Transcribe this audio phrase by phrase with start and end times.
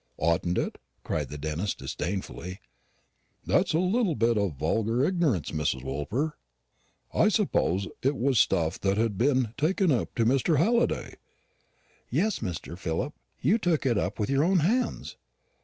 [0.17, 2.59] "Oughtn't it?" cried the dentist disdainfully.
[3.45, 5.83] "That's a little bit of vulgar ignorance, Mrs.
[5.83, 6.33] Woolper.
[7.13, 10.57] I suppose it was stuff that had been taken up to Mr.
[10.57, 11.17] Halliday."
[12.09, 12.75] "Yes, Mr.
[12.75, 15.17] Philip; you took it up with your own hands."